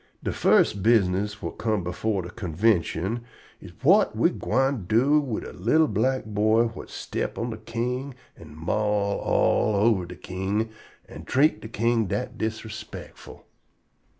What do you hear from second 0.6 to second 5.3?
business whut come before de convintion am: whut we gwine do